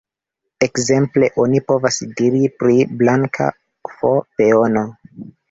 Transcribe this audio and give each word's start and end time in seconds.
Ekzemple, 0.67 1.29
oni 1.43 1.61
povas 1.67 1.99
diri 2.21 2.41
pri 2.63 2.79
"blanka 3.03 3.51
f-peono". 3.93 4.87